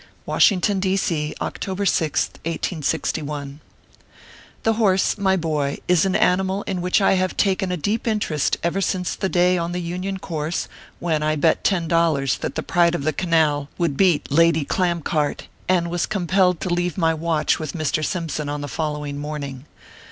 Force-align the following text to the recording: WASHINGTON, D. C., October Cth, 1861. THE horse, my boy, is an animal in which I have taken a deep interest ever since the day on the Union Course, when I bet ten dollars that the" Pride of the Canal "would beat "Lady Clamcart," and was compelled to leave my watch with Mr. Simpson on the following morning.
WASHINGTON, 0.25 0.79
D. 0.79 0.97
C., 0.97 1.35
October 1.41 1.85
Cth, 1.85 2.39
1861. 2.43 3.59
THE 4.63 4.73
horse, 4.73 5.15
my 5.15 5.37
boy, 5.37 5.77
is 5.87 6.05
an 6.05 6.15
animal 6.15 6.63
in 6.63 6.81
which 6.81 6.99
I 7.01 7.11
have 7.13 7.37
taken 7.37 7.71
a 7.71 7.77
deep 7.77 8.07
interest 8.07 8.57
ever 8.63 8.81
since 8.81 9.13
the 9.15 9.29
day 9.29 9.59
on 9.59 9.73
the 9.73 9.79
Union 9.79 10.17
Course, 10.17 10.67
when 10.99 11.21
I 11.21 11.35
bet 11.35 11.63
ten 11.63 11.87
dollars 11.87 12.39
that 12.39 12.55
the" 12.55 12.63
Pride 12.73 12.95
of 12.95 13.03
the 13.03 13.13
Canal 13.13 13.69
"would 13.77 13.95
beat 13.95 14.31
"Lady 14.31 14.65
Clamcart," 14.65 15.41
and 15.69 15.91
was 15.91 16.07
compelled 16.07 16.59
to 16.61 16.73
leave 16.73 16.97
my 16.97 17.13
watch 17.13 17.59
with 17.59 17.73
Mr. 17.73 18.03
Simpson 18.03 18.49
on 18.49 18.61
the 18.61 18.67
following 18.67 19.19
morning. 19.19 19.67